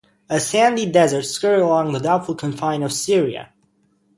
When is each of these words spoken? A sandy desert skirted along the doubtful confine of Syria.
A 0.31 0.39
sandy 0.39 0.87
desert 0.87 1.25
skirted 1.25 1.61
along 1.63 1.93
the 1.93 1.99
doubtful 1.99 2.33
confine 2.33 2.81
of 2.81 2.91
Syria. 2.91 3.51